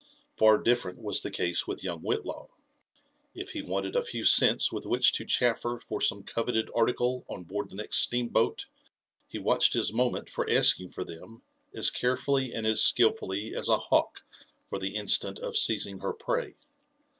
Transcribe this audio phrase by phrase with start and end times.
[0.35, 2.47] Far different was the case with young Whitlaw.
[3.35, 7.43] If he wanted a few cents with which to chaffer for some coveted article on
[7.43, 8.65] board the next steam boat,
[9.27, 11.43] he watched his moment for asking for them
[11.75, 14.23] as carefully and as skilfully as a hawk
[14.65, 16.55] for the instant of seizing her prey.